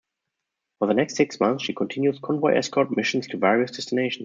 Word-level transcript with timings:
For 0.79 0.87
the 0.87 0.95
next 0.95 1.15
six 1.15 1.39
months, 1.39 1.63
she 1.63 1.75
continued 1.75 2.23
convoy-escort 2.23 2.89
missions 2.97 3.27
to 3.27 3.37
various 3.37 3.69
destinations. 3.69 4.19